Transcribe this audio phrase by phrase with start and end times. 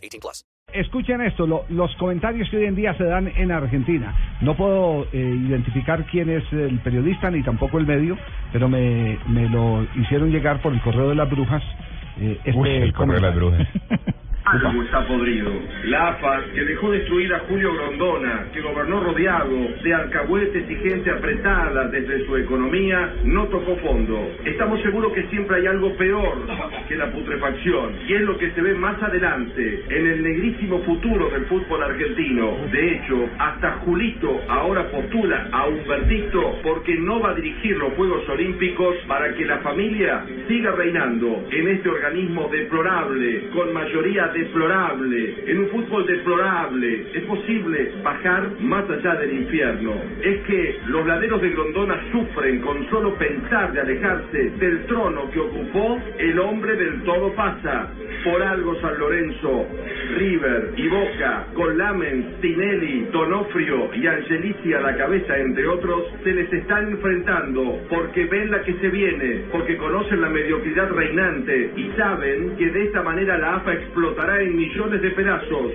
[0.00, 0.44] 18 plus.
[0.72, 4.14] Escuchen esto, lo- los comentarios que hoy en día se dan en Argentina.
[4.40, 5.18] No puedo eh,
[5.48, 8.16] identificar quién es el periodista ni tampoco el medio,
[8.52, 11.62] pero me, me lo hicieron llegar por el correo de las brujas.
[12.20, 13.66] eh, este el correo de las brujas.
[14.50, 15.52] Algo está podrido.
[15.84, 21.08] La AFA, que dejó destruir a Julio Grondona, que gobernó rodeado de alcahuetes y gente
[21.08, 24.28] apretada desde su economía, no tocó fondo.
[24.44, 26.34] Estamos seguros que siempre hay algo peor
[26.88, 31.30] que la putrefacción, y es lo que se ve más adelante, en el negrísimo futuro
[31.30, 32.56] del fútbol argentino.
[32.72, 38.28] De hecho, hasta Julito ahora postula a Humbertito porque no va a dirigir los Juegos
[38.28, 45.58] Olímpicos para que la familia siga reinando en este organismo deplorable, con mayoría deplorable, en
[45.58, 47.06] un fútbol deplorable.
[47.14, 49.94] Es posible bajar más allá del infierno.
[50.22, 55.40] Es que los laderos de Grondona sufren con solo pensar de alejarse del trono que
[55.40, 57.88] ocupó el hombre del todo pasa.
[58.24, 59.66] Por algo San Lorenzo,
[60.18, 66.34] River y Boca, con Lamen, Tinelli, Donofrio y Angelici a la cabeza, entre otros, se
[66.34, 71.90] les están enfrentando porque ven la que se viene, porque conocen la mediocridad reinante y
[71.96, 75.72] saben que de esta manera la AFA explotará en millones de pedazos.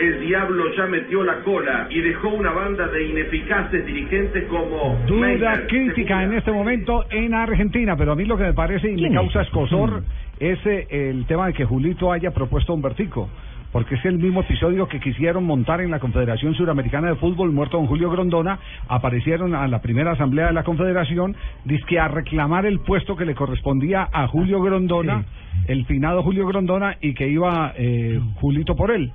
[0.00, 5.66] El diablo ya metió la cola y dejó una banda de ineficaces dirigentes como Duda
[5.66, 9.12] crítica en este momento en Argentina, pero a mí lo que me parece y me
[9.12, 10.04] causa escosor
[10.38, 13.28] es eh, el tema de que Julito haya propuesto a Humbertico.
[13.72, 17.76] Porque es el mismo episodio que quisieron montar en la Confederación Suramericana de Fútbol, muerto
[17.76, 22.80] don Julio Grondona, aparecieron a la primera asamblea de la Confederación, dizque a reclamar el
[22.80, 25.24] puesto que le correspondía a Julio Grondona,
[25.66, 29.12] el finado Julio Grondona, y que iba eh, Julito por él.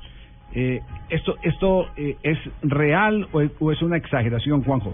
[0.55, 4.93] Eh, ¿Esto, esto eh, es real o es, o es una exageración, Juanjo?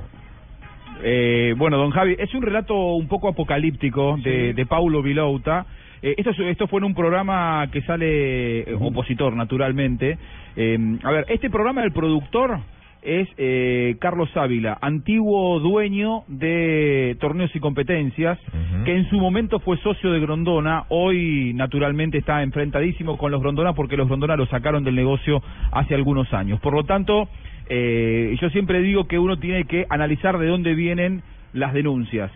[1.04, 5.66] Eh, bueno, don Javi, es un relato un poco apocalíptico de, de Paulo Vilouta.
[6.02, 10.18] Eh, esto, es- esto fue en un programa que sale eh, opositor, naturalmente.
[10.56, 12.60] Eh, a ver, este programa, el productor
[13.02, 18.38] es eh, Carlos Ávila, antiguo dueño de Torneos y Competencias,
[18.84, 23.74] que en su momento fue socio de Grondona, hoy naturalmente está enfrentadísimo con los Grondona
[23.74, 26.60] porque los Grondona lo sacaron del negocio hace algunos años.
[26.60, 27.30] Por lo tanto,
[27.70, 31.22] eh, yo siempre digo que uno tiene que analizar de dónde vienen
[31.54, 32.32] las denuncias.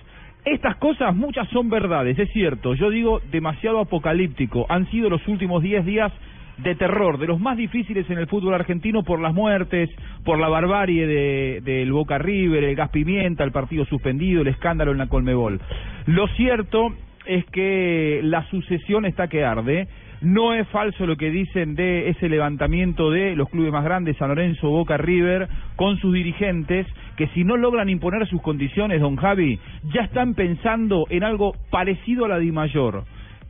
[0.45, 2.74] Estas cosas, muchas son verdades, es cierto.
[2.74, 4.66] Yo digo demasiado apocalíptico.
[4.69, 6.12] Han sido los últimos 10 días
[6.58, 9.90] de terror, de los más difíciles en el fútbol argentino por las muertes,
[10.24, 14.92] por la barbarie de- del Boca River, el gas pimienta, el partido suspendido, el escándalo
[14.92, 15.59] en la Colmebol.
[16.06, 16.94] Lo cierto
[17.25, 19.88] es que la sucesión está que arde.
[20.22, 24.30] No es falso lo que dicen de ese levantamiento de los clubes más grandes, San
[24.30, 26.88] Lorenzo, Boca, River, con sus dirigentes,
[27.18, 29.59] que si no logran imponer sus condiciones, don Javi,
[29.94, 33.03] ya están pensando en algo parecido a la Di Mayor,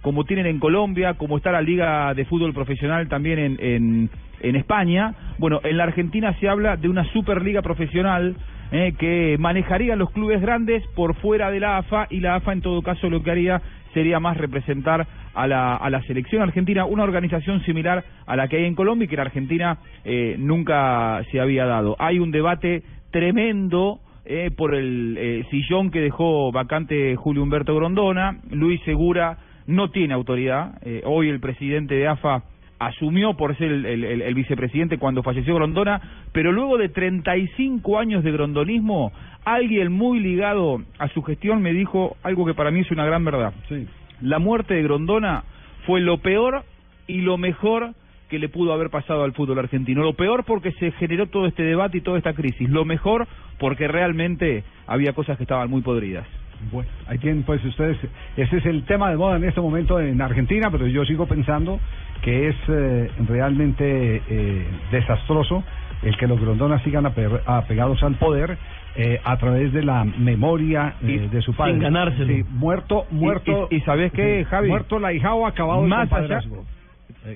[0.04, 4.10] como tienen en Colombia, como está la Liga de Fútbol Profesional también en, en,
[4.42, 5.16] en España.
[5.40, 8.36] Bueno, en la Argentina se habla de una Superliga Profesional
[8.72, 12.62] eh, que manejarían los clubes grandes por fuera de la AFA y la AFA en
[12.62, 13.62] todo caso lo que haría
[13.94, 18.58] sería más representar a la, a la selección argentina, una organización similar a la que
[18.58, 21.96] hay en Colombia y que en Argentina eh, nunca se había dado.
[21.98, 28.40] Hay un debate tremendo eh, por el eh, sillón que dejó vacante Julio Humberto Grondona,
[28.52, 29.38] Luis Segura
[29.68, 32.44] no tiene autoridad, eh, hoy el presidente de AFA
[32.80, 36.02] asumió por ser el, el- el- el vicepresidente cuando falleció Grondona,
[36.34, 39.12] pero luego de 35 años de grondonismo,
[39.46, 43.24] alguien muy ligado a su gestión me dijo algo que para mí es una gran
[43.24, 43.54] verdad.
[43.70, 43.88] Sí.
[44.22, 45.44] La muerte de Grondona
[45.86, 46.64] fue lo peor
[47.08, 47.92] y lo mejor
[48.30, 50.02] que le pudo haber pasado al fútbol argentino.
[50.04, 52.68] Lo peor porque se generó todo este debate y toda esta crisis.
[52.70, 53.28] Lo mejor
[53.60, 56.26] porque realmente había cosas que estaban muy podridas.
[56.72, 57.98] Bueno, ahí tienen pues ustedes,
[58.38, 61.80] ese es el tema de moda en este momento en Argentina, pero yo sigo pensando
[62.22, 65.64] que es eh, realmente eh, desastroso
[66.04, 68.58] el que los grondonas sigan ape- apegados al poder
[68.96, 71.74] eh, a través de la memoria eh, de su padre.
[71.74, 72.28] sin ganárselo.
[72.34, 73.68] Sí, muerto, muerto.
[73.72, 74.68] y- y ¿sabes qué, sí, Javi?
[74.70, 76.66] Muerto la hijao, acabado Más el allá- compadrazgo.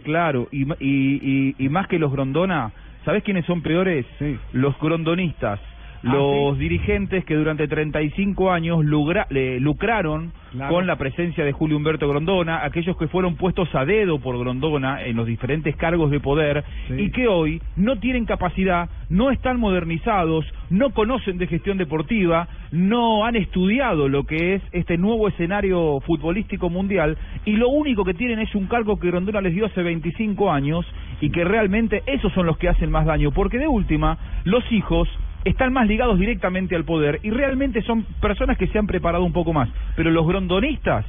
[0.03, 2.71] Claro, y, y, y, y más que los Grondona,
[3.05, 4.05] ¿sabés quiénes son peores?
[4.19, 4.37] Sí.
[4.51, 5.59] Los grondonistas.
[6.03, 9.27] Los dirigentes que durante 35 años lugra-
[9.59, 10.73] lucraron Claro.
[10.73, 15.03] con la presencia de Julio Humberto Grondona, aquellos que fueron puestos a dedo por Grondona
[15.03, 16.93] en los diferentes cargos de poder Sí.
[16.97, 23.25] y que hoy no tienen capacidad, no están modernizados, no conocen de gestión deportiva, no
[23.25, 28.39] han estudiado lo que es este nuevo escenario futbolístico mundial y lo único que tienen
[28.39, 30.85] es un cargo que Grondona les dio hace 25 años
[31.19, 35.09] y que realmente esos son los que hacen más daño, porque de última los hijos
[35.45, 39.33] están más ligados directamente al poder y realmente son personas que se han preparado un
[39.33, 39.69] poco más.
[39.95, 41.05] Pero los grondonistas,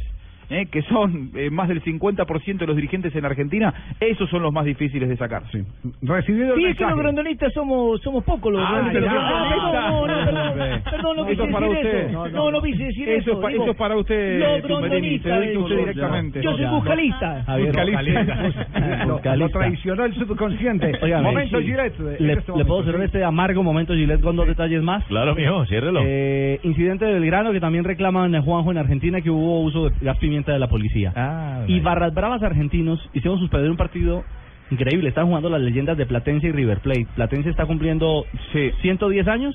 [0.51, 4.53] eh, que son eh, más del 50% de los dirigentes en Argentina, esos son los
[4.53, 5.43] más difíciles de sacar.
[5.53, 5.63] Sí.
[6.03, 10.25] Recibido el Sí, es que los grondonistas somos somos pocos los Ah, Ah, no, no,
[10.25, 12.13] no, perdón, perdón, no quise decir eso.
[12.13, 13.49] No, No, no quise decir Eso eso.
[13.49, 16.43] es eso para usted, Los usted digo, directamente.
[16.43, 17.45] Yo soy No, buscalista.
[17.45, 17.75] Javier,
[19.39, 20.93] Lo, traicionó el subconsciente.
[21.23, 21.61] Momento.
[21.61, 21.99] Gillette.
[22.21, 25.05] en Le, este le puedo cerrar este amargo momento Gillette con dos detalles más.
[25.07, 26.01] Claro, mijo, ciérrelo.
[26.05, 29.95] Eh, incidente de Belgrano que también reclaman a Juanjo en Argentina que hubo uso de
[30.01, 31.13] gas pimienta de la policía.
[31.17, 34.25] Ah, y Barras Bravas argentinos hicieron suspender un partido
[34.71, 35.09] increíble.
[35.09, 37.07] Están jugando las leyendas de Platense y River Plate.
[37.15, 38.71] Platense está cumpliendo Sí.
[38.83, 39.55] 110 años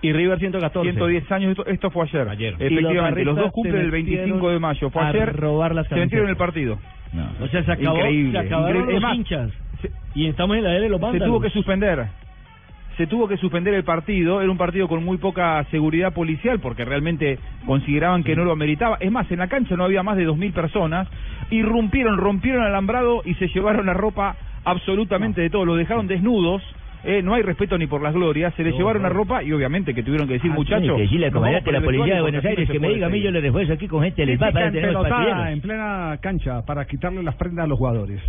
[0.00, 0.90] y River 114.
[0.92, 2.28] 110 años, esto, esto fue ayer.
[2.28, 2.54] Ayer.
[2.58, 4.90] Efectivamente, los, los dos cumplen el se 25 de mayo.
[4.90, 5.36] Fue ayer.
[5.36, 6.78] robar las se metieron en el partido.
[7.40, 8.92] O sea, se acabó, Increíble, se acabaron increíble.
[8.94, 9.50] Los más, hinchas.
[9.82, 11.28] se- Y estamos en la L de los se vándalos.
[11.28, 12.06] tuvo que suspender.
[12.96, 16.84] Se tuvo que suspender el partido, era un partido con muy poca seguridad policial porque
[16.84, 18.98] realmente consideraban que no lo ameritaba.
[19.00, 21.08] Es más, en la cancha no había más de 2.000 personas.
[21.50, 25.66] Irrumpieron, rompieron el alambrado y se llevaron la ropa absolutamente de todos.
[25.66, 26.62] Lo dejaron desnudos.
[27.04, 28.54] eh, no hay respeto ni por las glorias.
[28.54, 30.94] Se les llevaron la ropa y obviamente que tuvieron que decir, Ah, muchachos.
[30.96, 33.24] que decirle vamos comandante la Policía de Buenos Aires que me diga a mí, seguir".
[33.24, 35.48] yo le refuerzo aquí con gente del empelotada partilleros.
[35.48, 38.20] en plena cancha para quitarle las prendas a los jugadores.